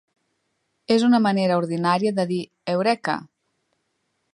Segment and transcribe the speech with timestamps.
[0.95, 2.43] ...és una manera ordinària de dir
[2.77, 3.21] Eureka!